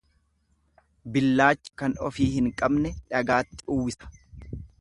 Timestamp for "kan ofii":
1.83-2.29